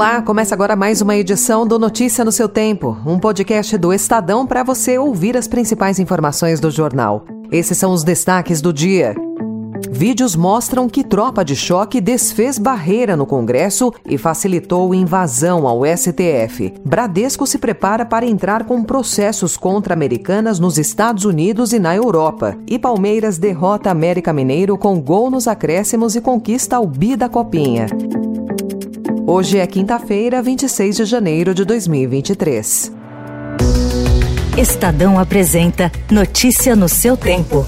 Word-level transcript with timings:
Olá, 0.00 0.22
começa 0.22 0.54
agora 0.54 0.74
mais 0.74 1.02
uma 1.02 1.14
edição 1.14 1.66
do 1.66 1.78
Notícia 1.78 2.24
no 2.24 2.32
seu 2.32 2.48
Tempo, 2.48 2.96
um 3.04 3.18
podcast 3.18 3.76
do 3.76 3.92
Estadão 3.92 4.46
para 4.46 4.62
você 4.62 4.96
ouvir 4.96 5.36
as 5.36 5.46
principais 5.46 5.98
informações 5.98 6.58
do 6.58 6.70
jornal. 6.70 7.26
Esses 7.52 7.76
são 7.76 7.92
os 7.92 8.02
destaques 8.02 8.62
do 8.62 8.72
dia. 8.72 9.14
Vídeos 9.90 10.34
mostram 10.34 10.88
que 10.88 11.04
tropa 11.04 11.44
de 11.44 11.54
choque 11.54 12.00
desfez 12.00 12.58
barreira 12.58 13.14
no 13.14 13.26
Congresso 13.26 13.92
e 14.08 14.16
facilitou 14.16 14.94
invasão 14.94 15.68
ao 15.68 15.82
STF. 15.84 16.72
Bradesco 16.82 17.46
se 17.46 17.58
prepara 17.58 18.06
para 18.06 18.24
entrar 18.24 18.64
com 18.64 18.82
processos 18.82 19.58
contra 19.58 19.92
americanas 19.92 20.58
nos 20.58 20.78
Estados 20.78 21.26
Unidos 21.26 21.74
e 21.74 21.78
na 21.78 21.94
Europa. 21.94 22.56
E 22.66 22.78
Palmeiras 22.78 23.36
derrota 23.36 23.90
América 23.90 24.32
Mineiro 24.32 24.78
com 24.78 24.98
gol 24.98 25.30
nos 25.30 25.46
acréscimos 25.46 26.16
e 26.16 26.22
conquista 26.22 26.80
o 26.80 26.86
bi 26.86 27.16
da 27.16 27.28
Copinha. 27.28 27.86
Hoje 29.32 29.58
é 29.58 29.66
quinta-feira, 29.68 30.42
26 30.42 30.96
de 30.96 31.04
janeiro 31.04 31.54
de 31.54 31.64
2023. 31.64 32.92
Estadão 34.58 35.20
apresenta 35.20 35.92
Notícia 36.10 36.74
no 36.74 36.88
seu 36.88 37.16
tempo. 37.16 37.64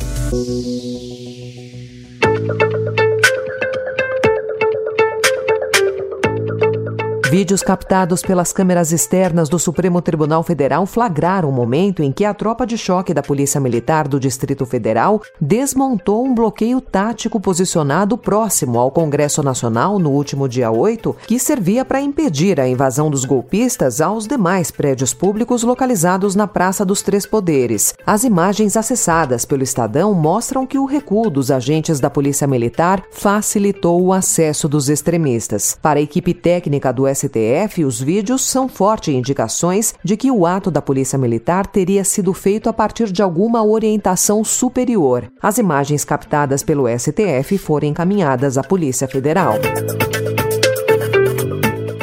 Vídeos 7.32 7.62
captados 7.62 8.20
pelas 8.20 8.52
câmeras 8.52 8.92
externas 8.92 9.48
do 9.48 9.59
Supremo 9.59 10.02
Tribunal 10.02 10.42
Federal 10.42 10.84
flagraram 10.84 11.48
o 11.48 11.52
momento 11.52 12.02
em 12.02 12.12
que 12.12 12.27
a 12.27 12.34
tropa 12.34 12.66
de 12.66 12.77
choque 12.77 13.14
da 13.14 13.22
Polícia 13.22 13.58
Militar 13.58 14.06
do 14.06 14.20
Distrito 14.20 14.66
Federal 14.66 15.22
desmontou 15.41 16.27
um 16.27 16.34
bloqueio 16.34 16.78
tático 16.78 17.41
posicionado 17.41 18.18
próximo 18.18 18.78
ao 18.78 18.91
Congresso 18.91 19.42
Nacional 19.42 19.98
no 19.98 20.10
último 20.10 20.46
dia 20.46 20.70
8, 20.70 21.16
que 21.27 21.39
servia 21.39 21.86
para 21.86 22.02
impedir 22.02 22.61
a 22.61 22.69
invasão 22.69 23.08
dos 23.08 23.24
golpistas 23.24 24.02
aos 24.02 24.27
demais 24.27 24.70
prédios 24.70 25.14
públicos 25.14 25.62
localizados 25.62 26.36
na 26.36 26.46
Praça 26.46 26.84
dos 26.84 27.00
Três 27.00 27.24
Poderes. 27.24 27.94
As 28.05 28.24
imagens 28.24 28.77
acessadas 28.77 29.46
pelo 29.46 29.62
Estadão 29.62 30.12
mostram 30.12 30.67
que 30.67 30.78
o 30.78 30.84
recuo 30.84 31.30
dos 31.30 31.50
agentes 31.50 31.98
da 31.98 32.11
Polícia 32.11 32.46
Militar 32.46 33.02
facilitou 33.11 34.02
o 34.02 34.12
acesso 34.12 34.69
dos 34.69 34.91
extremistas. 34.91 35.78
Para 35.80 35.98
a 35.98 36.02
equipe 36.02 36.34
técnica 36.34 36.92
do 36.92 37.08
STF, 37.23 37.84
os 37.84 38.01
vídeos 38.01 38.42
são 38.45 38.69
fortes 38.69 39.15
indicações 39.15 39.95
de 40.03 40.17
que 40.17 40.31
o 40.31 40.45
ato 40.45 40.70
da 40.70 40.83
Polícia 40.83 41.19
Militar 41.19 41.67
teria 41.67 42.05
sido 42.05 42.33
feito 42.33 42.69
a 42.69 42.73
partir 42.73 43.12
de 43.12 43.23
alguma 43.23 43.64
orientação 43.64 44.42
superior. 44.42 45.31
As 45.41 45.59
imagens 45.59 46.05
captadas 46.05 46.62
pelo 46.62 46.87
STF 46.89 47.59
foram 47.59 47.89
encaminhadas 47.89 48.59
à 48.59 48.62
Polícia 48.62 49.06
Federal. 49.06 49.55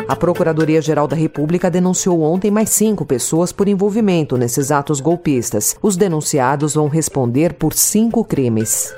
A 0.08 0.16
Procuradoria-Geral 0.16 1.08
da 1.08 1.16
República 1.16 1.70
denunciou 1.70 2.22
ontem 2.22 2.50
mais 2.50 2.70
cinco 2.72 3.06
pessoas 3.06 3.52
por 3.52 3.68
envolvimento 3.68 4.38
nesses 4.38 4.72
atos 4.72 5.00
golpistas. 5.00 5.76
Os 5.84 5.96
denunciados 5.96 6.74
vão 6.74 6.88
responder 6.88 7.54
por 7.54 7.74
cinco 7.74 8.24
crimes. 8.24 8.92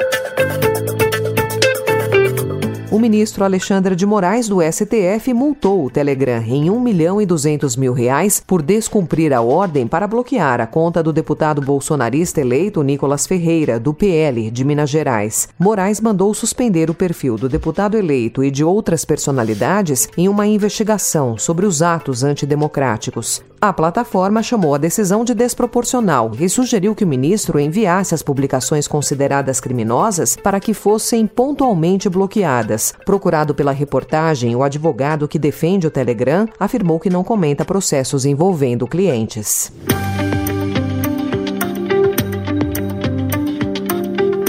O 2.92 3.00
ministro 3.00 3.46
Alexandre 3.46 3.96
de 3.96 4.06
Moraes, 4.06 4.50
do 4.50 4.58
STF, 4.62 5.34
multou 5.34 5.86
o 5.86 5.90
Telegram 5.90 6.44
em 6.46 6.70
1 6.70 6.78
milhão 6.82 7.22
e 7.22 7.26
200 7.26 7.78
mil 7.78 7.94
reais 7.94 8.44
por 8.46 8.62
descumprir 8.62 9.32
a 9.32 9.40
ordem 9.40 9.88
para 9.88 10.06
bloquear 10.06 10.60
a 10.60 10.68
conta 10.68 11.02
do 11.02 11.14
deputado 11.14 11.62
bolsonarista 11.62 12.42
eleito 12.42 12.84
Nicolas 12.84 13.26
Ferreira, 13.26 13.80
do 13.80 13.94
PL, 13.94 14.52
de 14.52 14.66
Minas 14.66 14.90
Gerais. 14.90 15.48
Moraes 15.58 16.02
mandou 16.02 16.34
suspender 16.34 16.90
o 16.90 16.94
perfil 16.94 17.38
do 17.38 17.48
deputado 17.48 17.96
eleito 17.96 18.44
e 18.44 18.52
de 18.52 18.62
outras 18.62 19.06
personalidades 19.06 20.10
em 20.18 20.28
uma 20.28 20.46
investigação 20.46 21.38
sobre 21.38 21.66
os 21.66 21.82
atos 21.82 22.26
antidemocráticos. 22.26 23.42
A 23.64 23.72
plataforma 23.72 24.42
chamou 24.42 24.74
a 24.74 24.80
decisão 24.80 25.24
de 25.24 25.36
desproporcional 25.36 26.32
e 26.40 26.50
sugeriu 26.50 26.96
que 26.96 27.04
o 27.04 27.08
ministro 27.08 27.60
enviasse 27.60 28.16
as 28.16 28.24
publicações 28.24 28.88
consideradas 28.88 29.60
criminosas 29.60 30.36
para 30.36 30.60
que 30.60 30.74
fossem 30.74 31.28
pontualmente 31.28 32.10
bloqueadas. 32.10 32.92
Procurado 33.06 33.54
pela 33.54 33.72
reportagem, 33.72 34.56
o 34.56 34.64
advogado 34.64 35.28
que 35.28 35.38
defende 35.38 35.86
o 35.86 35.92
Telegram 35.92 36.48
afirmou 36.60 37.00
que 37.00 37.08
não 37.08 37.24
comenta 37.24 37.64
processos 37.64 38.26
envolvendo 38.26 38.88
clientes. 38.88 39.72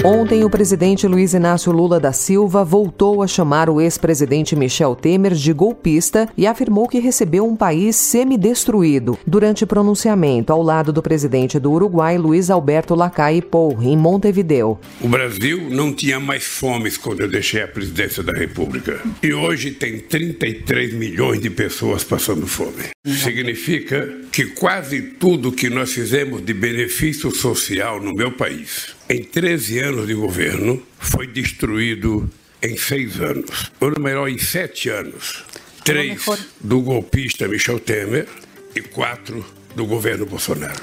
Ontem, 0.05 0.43
o 0.43 0.49
presidente 0.49 1.07
Luiz 1.07 1.33
Inácio 1.33 1.71
Lula 1.71 1.97
da 1.97 2.11
Silva 2.11 2.61
voltou 2.65 3.23
a 3.23 3.27
chamar 3.27 3.69
o 3.69 3.79
ex-presidente 3.79 4.53
Michel 4.53 4.95
Temer 4.95 5.33
de 5.33 5.53
golpista 5.53 6.27
e 6.37 6.45
afirmou 6.45 6.89
que 6.89 6.99
recebeu 6.99 7.47
um 7.47 7.55
país 7.55 7.95
semidestruído 7.95 9.17
durante 9.25 9.65
pronunciamento 9.65 10.51
ao 10.51 10.61
lado 10.61 10.91
do 10.91 11.01
presidente 11.01 11.57
do 11.57 11.71
Uruguai, 11.71 12.17
Luiz 12.17 12.49
Alberto 12.49 12.93
Lacalle 12.95 13.41
Pou, 13.41 13.81
em 13.81 13.95
Montevideo. 13.95 14.77
O 14.99 15.07
Brasil 15.07 15.69
não 15.69 15.93
tinha 15.93 16.19
mais 16.19 16.43
fome 16.43 16.91
quando 16.91 17.21
eu 17.21 17.29
deixei 17.29 17.61
a 17.61 17.67
presidência 17.69 18.21
da 18.21 18.33
República. 18.33 18.99
E 19.23 19.33
hoje 19.33 19.71
tem 19.71 19.99
33 19.99 20.95
milhões 20.95 21.39
de 21.39 21.49
pessoas 21.49 22.03
passando 22.03 22.45
fome. 22.45 22.91
Significa 23.05 24.09
que 24.33 24.47
quase 24.47 25.01
tudo 25.01 25.51
que 25.51 25.69
nós 25.69 25.93
fizemos 25.93 26.43
de 26.43 26.53
benefício 26.53 27.31
social 27.31 28.01
no 28.01 28.13
meu 28.13 28.33
país, 28.33 28.95
em 29.13 29.23
13 29.23 29.77
anos 29.77 30.07
de 30.07 30.15
governo, 30.15 30.81
foi 30.97 31.27
destruído 31.27 32.27
em 32.59 32.75
seis 32.75 33.19
anos. 33.19 33.71
Ou 33.79 33.99
melhor, 33.99 34.27
em 34.27 34.39
sete 34.39 34.89
anos. 34.89 35.43
Três 35.85 36.25
do 36.59 36.81
golpista 36.81 37.47
Michel 37.47 37.79
Temer 37.79 38.27
e 38.75 38.81
quatro 38.81 39.45
do 39.75 39.85
governo 39.85 40.25
Bolsonaro. 40.25 40.81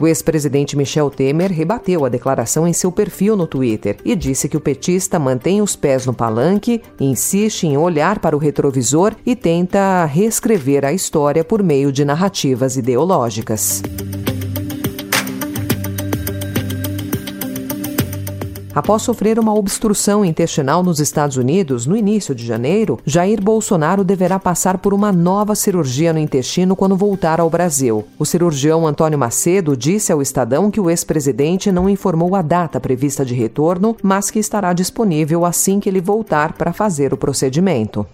O 0.00 0.06
ex-presidente 0.08 0.76
Michel 0.76 1.10
Temer 1.10 1.52
rebateu 1.52 2.04
a 2.04 2.08
declaração 2.08 2.66
em 2.66 2.72
seu 2.72 2.90
perfil 2.90 3.36
no 3.36 3.46
Twitter 3.46 3.98
e 4.04 4.16
disse 4.16 4.48
que 4.48 4.56
o 4.56 4.60
petista 4.60 5.18
mantém 5.18 5.62
os 5.62 5.76
pés 5.76 6.06
no 6.06 6.14
palanque, 6.14 6.82
insiste 6.98 7.68
em 7.68 7.76
olhar 7.76 8.18
para 8.18 8.34
o 8.34 8.38
retrovisor 8.38 9.14
e 9.24 9.36
tenta 9.36 10.04
reescrever 10.06 10.84
a 10.84 10.92
história 10.92 11.44
por 11.44 11.62
meio 11.62 11.92
de 11.92 12.04
narrativas 12.04 12.76
ideológicas. 12.76 13.80
Após 18.80 19.02
sofrer 19.02 19.38
uma 19.38 19.52
obstrução 19.52 20.24
intestinal 20.24 20.82
nos 20.82 21.00
Estados 21.00 21.36
Unidos 21.36 21.84
no 21.84 21.94
início 21.94 22.34
de 22.34 22.46
janeiro, 22.46 22.98
Jair 23.04 23.38
Bolsonaro 23.38 24.02
deverá 24.02 24.38
passar 24.38 24.78
por 24.78 24.94
uma 24.94 25.12
nova 25.12 25.54
cirurgia 25.54 26.14
no 26.14 26.18
intestino 26.18 26.74
quando 26.74 26.96
voltar 26.96 27.40
ao 27.40 27.50
Brasil. 27.50 28.06
O 28.18 28.24
cirurgião 28.24 28.86
Antônio 28.86 29.18
Macedo 29.18 29.76
disse 29.76 30.10
ao 30.10 30.22
Estadão 30.22 30.70
que 30.70 30.80
o 30.80 30.88
ex-presidente 30.88 31.70
não 31.70 31.90
informou 31.90 32.34
a 32.34 32.40
data 32.40 32.80
prevista 32.80 33.22
de 33.22 33.34
retorno, 33.34 33.94
mas 34.02 34.30
que 34.30 34.38
estará 34.38 34.72
disponível 34.72 35.44
assim 35.44 35.78
que 35.78 35.86
ele 35.86 36.00
voltar 36.00 36.54
para 36.54 36.72
fazer 36.72 37.12
o 37.12 37.18
procedimento. 37.18 38.06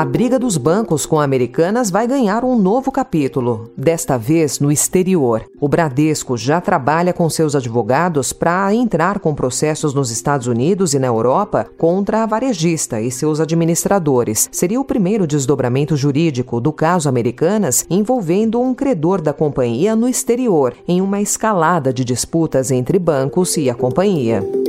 A 0.00 0.04
briga 0.06 0.38
dos 0.38 0.56
bancos 0.56 1.04
com 1.04 1.20
Americanas 1.20 1.90
vai 1.90 2.06
ganhar 2.06 2.42
um 2.42 2.56
novo 2.58 2.90
capítulo, 2.90 3.70
desta 3.76 4.16
vez 4.16 4.58
no 4.58 4.72
exterior. 4.72 5.44
O 5.60 5.68
Bradesco 5.68 6.38
já 6.38 6.58
trabalha 6.58 7.12
com 7.12 7.28
seus 7.28 7.54
advogados 7.54 8.32
para 8.32 8.74
entrar 8.74 9.18
com 9.18 9.34
processos 9.34 9.92
nos 9.92 10.10
Estados 10.10 10.46
Unidos 10.46 10.94
e 10.94 10.98
na 10.98 11.08
Europa 11.08 11.66
contra 11.76 12.22
a 12.22 12.26
varejista 12.26 12.98
e 12.98 13.10
seus 13.10 13.40
administradores. 13.40 14.48
Seria 14.50 14.80
o 14.80 14.86
primeiro 14.86 15.26
desdobramento 15.26 15.94
jurídico 15.98 16.62
do 16.62 16.72
caso 16.72 17.06
Americanas 17.06 17.84
envolvendo 17.90 18.58
um 18.58 18.72
credor 18.72 19.20
da 19.20 19.34
companhia 19.34 19.94
no 19.94 20.08
exterior, 20.08 20.72
em 20.88 21.02
uma 21.02 21.20
escalada 21.20 21.92
de 21.92 22.06
disputas 22.06 22.70
entre 22.70 22.98
bancos 22.98 23.54
e 23.58 23.68
a 23.68 23.74
companhia. 23.74 24.59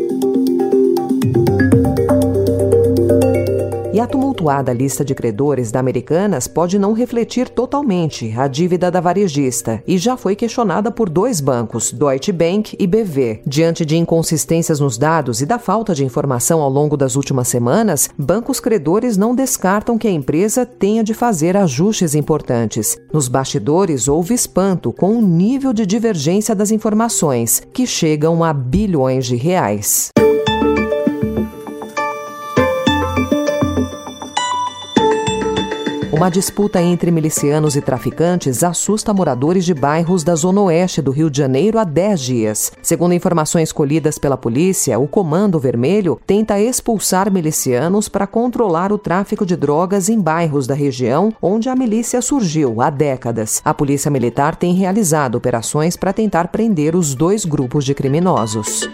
A 4.02 4.08
tumultuada 4.08 4.74
lista 4.74 5.06
de 5.06 5.14
credores 5.14 5.72
da 5.72 5.80
Americanas 5.80 6.48
pode 6.48 6.80
não 6.80 6.92
refletir 6.92 7.48
totalmente 7.48 8.34
a 8.36 8.48
dívida 8.48 8.90
da 8.90 9.00
varejista 9.00 9.84
e 9.86 9.96
já 9.96 10.18
foi 10.18 10.36
questionada 10.36 10.90
por 10.90 11.08
dois 11.08 11.40
bancos, 11.40 11.92
Deutsche 11.92 12.32
Bank 12.32 12.76
e 12.80 12.88
BV. 12.88 13.44
Diante 13.46 13.86
de 13.86 13.96
inconsistências 13.96 14.80
nos 14.80 14.98
dados 14.98 15.40
e 15.40 15.46
da 15.46 15.60
falta 15.60 15.94
de 15.94 16.04
informação 16.04 16.62
ao 16.62 16.70
longo 16.70 16.98
das 16.98 17.16
últimas 17.16 17.48
semanas, 17.48 18.10
bancos 18.18 18.60
credores 18.60 19.18
não 19.18 19.36
descartam 19.36 20.00
que 20.00 20.08
a 20.08 20.12
empresa 20.12 20.66
tenha 20.66 21.04
de 21.04 21.14
fazer 21.14 21.56
ajustes 21.56 22.16
importantes. 22.16 22.98
Nos 23.14 23.28
bastidores, 23.28 24.08
houve 24.08 24.34
espanto 24.34 24.92
com 24.92 25.16
o 25.16 25.22
nível 25.22 25.72
de 25.74 25.86
divergência 25.86 26.56
das 26.56 26.72
informações, 26.72 27.62
que 27.72 27.86
chegam 27.86 28.44
a 28.44 28.52
bilhões 28.52 29.28
de 29.28 29.36
reais. 29.36 30.10
Uma 36.22 36.30
disputa 36.30 36.80
entre 36.80 37.10
milicianos 37.10 37.76
e 37.76 37.82
traficantes 37.82 38.64
assusta 38.64 39.12
moradores 39.12 39.66
de 39.66 39.74
bairros 39.74 40.24
da 40.24 40.36
zona 40.36 40.62
oeste 40.62 41.02
do 41.02 41.10
Rio 41.10 41.32
de 41.32 41.40
Janeiro 41.40 41.80
há 41.80 41.84
10 41.84 42.22
dias. 42.22 42.72
Segundo 42.80 43.16
informações 43.16 43.72
colhidas 43.72 44.20
pela 44.20 44.38
polícia, 44.38 45.00
o 45.00 45.08
Comando 45.08 45.58
Vermelho 45.60 46.22
tenta 46.28 46.62
expulsar 46.62 47.32
milicianos 47.32 48.08
para 48.08 48.28
controlar 48.28 48.92
o 48.92 49.00
tráfico 49.00 49.44
de 49.44 49.56
drogas 49.56 50.10
em 50.10 50.22
bairros 50.22 50.68
da 50.68 50.76
região 50.76 51.34
onde 51.42 51.70
a 51.70 51.76
milícia 51.76 52.22
surgiu 52.22 52.84
há 52.84 52.92
décadas. 52.92 53.60
A 53.66 53.74
Polícia 53.74 54.12
Militar 54.12 54.56
tem 54.56 54.76
realizado 54.76 55.40
operações 55.40 55.98
para 55.98 56.14
tentar 56.14 56.50
prender 56.50 56.96
os 56.96 57.16
dois 57.16 57.46
grupos 57.46 57.84
de 57.84 57.96
criminosos. 57.96 58.88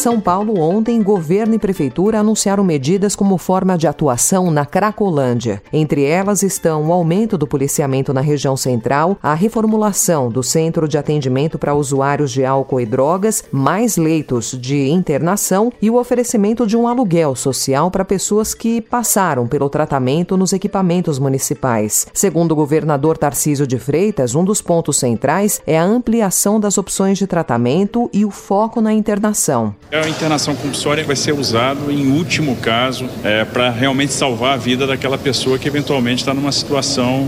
São 0.00 0.18
Paulo, 0.18 0.58
ontem, 0.58 1.02
governo 1.02 1.54
e 1.54 1.58
prefeitura 1.58 2.20
anunciaram 2.20 2.64
medidas 2.64 3.14
como 3.14 3.36
forma 3.36 3.76
de 3.76 3.86
atuação 3.86 4.50
na 4.50 4.64
Cracolândia. 4.64 5.62
Entre 5.70 6.04
elas 6.04 6.42
estão 6.42 6.88
o 6.88 6.92
aumento 6.94 7.36
do 7.36 7.46
policiamento 7.46 8.14
na 8.14 8.22
região 8.22 8.56
central, 8.56 9.18
a 9.22 9.34
reformulação 9.34 10.30
do 10.30 10.42
centro 10.42 10.88
de 10.88 10.96
atendimento 10.96 11.58
para 11.58 11.74
usuários 11.74 12.30
de 12.30 12.46
álcool 12.46 12.80
e 12.80 12.86
drogas, 12.86 13.44
mais 13.52 13.98
leitos 13.98 14.58
de 14.58 14.88
internação 14.88 15.70
e 15.82 15.90
o 15.90 15.96
oferecimento 15.96 16.66
de 16.66 16.78
um 16.78 16.88
aluguel 16.88 17.36
social 17.36 17.90
para 17.90 18.02
pessoas 18.02 18.54
que 18.54 18.80
passaram 18.80 19.46
pelo 19.46 19.68
tratamento 19.68 20.34
nos 20.34 20.54
equipamentos 20.54 21.18
municipais. 21.18 22.06
Segundo 22.14 22.52
o 22.52 22.56
governador 22.56 23.18
Tarcísio 23.18 23.66
de 23.66 23.78
Freitas, 23.78 24.34
um 24.34 24.44
dos 24.44 24.62
pontos 24.62 24.96
centrais 24.96 25.60
é 25.66 25.78
a 25.78 25.84
ampliação 25.84 26.58
das 26.58 26.78
opções 26.78 27.18
de 27.18 27.26
tratamento 27.26 28.08
e 28.14 28.24
o 28.24 28.30
foco 28.30 28.80
na 28.80 28.94
internação. 28.94 29.74
A 29.92 30.08
internação 30.08 30.54
compulsória 30.54 31.02
vai 31.02 31.16
ser 31.16 31.32
usado 31.32 31.90
em 31.90 32.12
último 32.12 32.54
caso 32.56 33.08
é, 33.24 33.44
para 33.44 33.70
realmente 33.70 34.12
salvar 34.12 34.54
a 34.54 34.56
vida 34.56 34.86
daquela 34.86 35.18
pessoa 35.18 35.58
que 35.58 35.66
eventualmente 35.66 36.22
está 36.22 36.32
numa 36.32 36.52
situação 36.52 37.26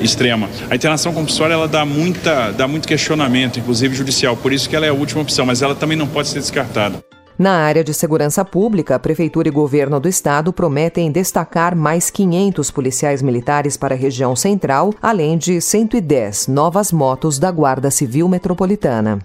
extrema. 0.00 0.48
A 0.70 0.76
internação 0.76 1.12
compulsória 1.12 1.54
ela 1.54 1.66
dá 1.66 1.84
muita, 1.84 2.52
dá 2.52 2.68
muito 2.68 2.86
questionamento, 2.86 3.58
inclusive 3.58 3.96
judicial, 3.96 4.36
por 4.36 4.52
isso 4.52 4.68
que 4.68 4.76
ela 4.76 4.86
é 4.86 4.90
a 4.90 4.94
última 4.94 5.20
opção, 5.20 5.44
mas 5.44 5.62
ela 5.62 5.74
também 5.74 5.98
não 5.98 6.06
pode 6.06 6.28
ser 6.28 6.38
descartada. 6.38 7.02
Na 7.36 7.52
área 7.64 7.82
de 7.82 7.92
segurança 7.92 8.44
pública, 8.44 8.94
a 8.94 8.98
Prefeitura 9.00 9.48
e 9.48 9.50
Governo 9.50 9.98
do 9.98 10.08
Estado 10.08 10.52
prometem 10.52 11.10
destacar 11.10 11.74
mais 11.74 12.08
500 12.08 12.70
policiais 12.70 13.20
militares 13.20 13.76
para 13.76 13.96
a 13.96 13.98
região 13.98 14.36
central, 14.36 14.94
além 15.02 15.36
de 15.36 15.60
110 15.60 16.46
novas 16.46 16.92
motos 16.92 17.38
da 17.38 17.50
Guarda 17.50 17.90
Civil 17.90 18.28
Metropolitana. 18.28 19.18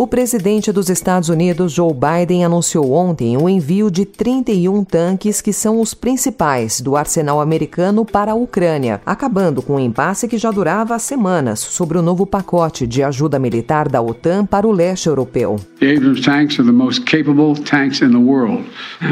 O 0.00 0.06
presidente 0.06 0.72
dos 0.72 0.88
Estados 0.88 1.28
Unidos, 1.28 1.74
Joe 1.74 1.92
Biden, 1.92 2.42
anunciou 2.42 2.90
ontem 2.90 3.36
o 3.36 3.46
envio 3.46 3.90
de 3.90 4.06
31 4.06 4.82
tanques 4.82 5.42
que 5.42 5.52
são 5.52 5.78
os 5.78 5.92
principais 5.92 6.80
do 6.80 6.96
arsenal 6.96 7.38
americano 7.38 8.02
para 8.02 8.32
a 8.32 8.34
Ucrânia, 8.34 9.02
acabando 9.04 9.60
com 9.60 9.76
um 9.76 9.78
impasse 9.78 10.26
que 10.26 10.38
já 10.38 10.50
durava 10.50 10.98
semanas 10.98 11.60
sobre 11.60 11.98
o 11.98 12.02
novo 12.02 12.24
pacote 12.24 12.86
de 12.86 13.02
ajuda 13.02 13.38
militar 13.38 13.90
da 13.90 14.00
OTAN 14.00 14.46
para 14.46 14.66
o 14.66 14.72
leste 14.72 15.06
europeu. 15.06 15.56
The 15.80 15.94
Abrams 15.94 16.22
tanks 16.22 16.58
are 16.58 16.64
the 16.64 16.72
most 16.72 17.04
capable 17.04 17.54
tanks 17.62 18.00
in 18.00 18.08
the 18.08 18.16
world. 18.16 18.64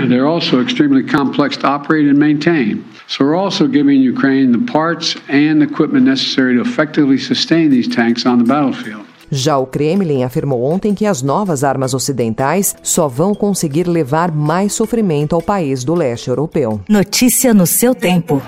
They're 0.09 0.27
also 0.27 0.63
extremely 0.63 1.03
complex 1.03 1.59
to 1.59 1.67
operate 1.67 2.09
and 2.09 2.19
maintain. 2.19 2.83
So 3.09 3.27
we're 3.27 3.39
also 3.39 3.69
giving 3.69 4.01
Ukraine 4.01 4.53
the 4.53 4.73
parts 4.73 5.17
and 5.29 5.63
equipment 5.63 6.07
necessary 6.07 6.57
to 6.57 6.63
effectively 6.63 7.19
sustain 7.19 7.69
these 7.69 7.95
tanks 7.95 8.25
on 8.25 8.39
the 8.39 8.45
battlefield. 8.45 9.08
Já 9.31 9.59
o 9.59 9.67
Kremlin 9.67 10.23
afirmou 10.23 10.63
ontem 10.63 10.95
que 10.95 11.07
as 11.07 11.23
novas 11.23 11.65
armas 11.65 11.95
ocidentais 11.95 12.75
só 12.83 13.09
vão 13.09 13.35
conseguir 13.35 13.87
levar 13.87 14.33
mais 14.33 14.73
sofrimento 14.73 15.35
ao 15.35 15.43
país 15.43 15.85
do 15.85 15.95
leste 15.95 16.29
europeu. 16.29 16.81
Notícia 16.89 17.53
no 17.53 17.67
seu 17.67 17.95
tempo. 17.95 18.43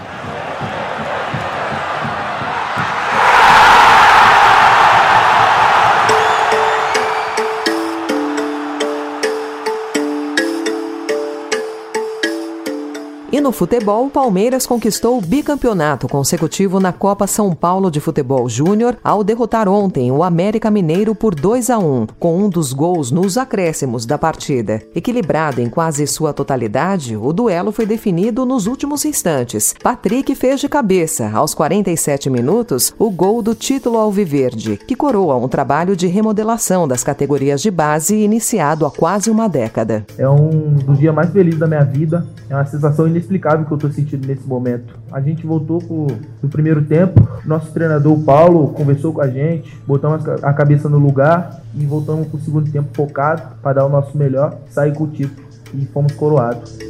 No 13.40 13.52
futebol, 13.52 14.06
o 14.06 14.10
Palmeiras 14.10 14.66
conquistou 14.66 15.16
o 15.16 15.20
bicampeonato 15.22 16.06
consecutivo 16.06 16.78
na 16.78 16.92
Copa 16.92 17.26
São 17.26 17.54
Paulo 17.54 17.90
de 17.90 17.98
Futebol 17.98 18.46
Júnior 18.50 18.98
ao 19.02 19.24
derrotar 19.24 19.66
ontem 19.66 20.12
o 20.12 20.22
América 20.22 20.70
Mineiro 20.70 21.14
por 21.14 21.34
2 21.34 21.70
a 21.70 21.78
1, 21.78 22.06
com 22.18 22.36
um 22.36 22.50
dos 22.50 22.74
gols 22.74 23.10
nos 23.10 23.38
acréscimos 23.38 24.04
da 24.04 24.18
partida. 24.18 24.82
Equilibrado 24.94 25.62
em 25.62 25.70
quase 25.70 26.06
sua 26.06 26.34
totalidade, 26.34 27.16
o 27.16 27.32
duelo 27.32 27.72
foi 27.72 27.86
definido 27.86 28.44
nos 28.44 28.66
últimos 28.66 29.06
instantes. 29.06 29.74
Patrick 29.82 30.34
fez 30.34 30.60
de 30.60 30.68
cabeça, 30.68 31.30
aos 31.32 31.54
47 31.54 32.28
minutos, 32.28 32.94
o 32.98 33.10
gol 33.10 33.40
do 33.40 33.54
título 33.54 33.96
alviverde, 33.96 34.76
que 34.76 34.94
coroa 34.94 35.36
um 35.36 35.48
trabalho 35.48 35.96
de 35.96 36.06
remodelação 36.06 36.86
das 36.86 37.02
categorias 37.02 37.62
de 37.62 37.70
base 37.70 38.16
iniciado 38.16 38.84
há 38.84 38.90
quase 38.90 39.30
uma 39.30 39.48
década. 39.48 40.04
É 40.18 40.28
um 40.28 40.74
dos 40.74 40.98
dias 40.98 41.14
mais 41.14 41.30
felizes 41.30 41.58
da 41.58 41.66
minha 41.66 41.84
vida, 41.84 42.26
é 42.50 42.54
uma 42.54 42.66
sensação 42.66 43.08
inexplicável 43.30 43.64
que 43.64 43.72
eu 43.72 43.76
estou 43.76 43.90
sentindo 43.90 44.26
nesse 44.26 44.46
momento. 44.46 44.98
A 45.12 45.20
gente 45.20 45.46
voltou 45.46 45.78
pro, 45.78 46.06
pro 46.40 46.48
primeiro 46.48 46.82
tempo, 46.82 47.26
nosso 47.44 47.72
treinador 47.72 48.18
Paulo 48.20 48.68
conversou 48.68 49.12
com 49.12 49.20
a 49.20 49.28
gente, 49.28 49.76
botamos 49.86 50.26
a 50.42 50.52
cabeça 50.52 50.88
no 50.88 50.98
lugar 50.98 51.62
e 51.74 51.86
voltamos 51.86 52.26
pro 52.28 52.40
segundo 52.40 52.70
tempo 52.70 52.88
focado 52.94 53.56
para 53.62 53.74
dar 53.74 53.86
o 53.86 53.88
nosso 53.88 54.18
melhor, 54.18 54.58
sair 54.68 54.92
com 54.92 55.04
o 55.04 55.08
título 55.08 55.48
e 55.72 55.86
fomos 55.86 56.12
coroados. 56.12 56.89